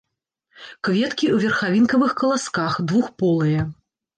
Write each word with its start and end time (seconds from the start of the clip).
Кветкі 0.87 1.25
ў 1.27 1.37
верхавінкавых 1.45 2.11
каласках, 2.23 2.81
двухполыя. 2.93 3.61